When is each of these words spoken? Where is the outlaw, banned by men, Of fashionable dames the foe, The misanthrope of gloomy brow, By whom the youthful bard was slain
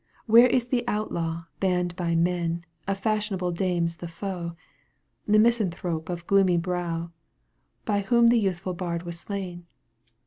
Where 0.25 0.47
is 0.47 0.69
the 0.69 0.83
outlaw, 0.87 1.43
banned 1.59 1.95
by 1.95 2.15
men, 2.15 2.65
Of 2.87 2.97
fashionable 2.97 3.51
dames 3.51 3.97
the 3.97 4.07
foe, 4.07 4.55
The 5.27 5.37
misanthrope 5.37 6.09
of 6.09 6.25
gloomy 6.25 6.57
brow, 6.57 7.11
By 7.85 7.99
whom 8.01 8.29
the 8.29 8.39
youthful 8.39 8.73
bard 8.73 9.03
was 9.03 9.19
slain 9.19 9.67